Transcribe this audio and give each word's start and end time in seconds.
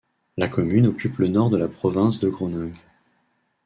La 0.35 0.47
commune 0.47 0.87
occupe 0.87 1.19
le 1.19 1.27
nord 1.27 1.51
de 1.51 1.57
la 1.57 1.67
province 1.67 2.19
de 2.19 2.27
Groningue. 2.27 2.73